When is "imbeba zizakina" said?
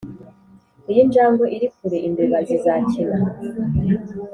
2.07-3.17